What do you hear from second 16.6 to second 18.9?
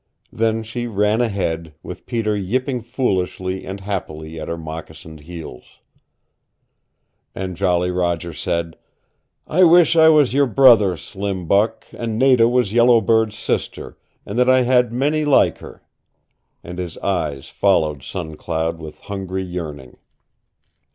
and his eyes followed Sun Cloud